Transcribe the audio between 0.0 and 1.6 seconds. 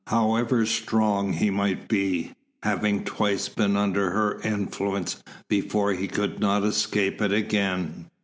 However strong he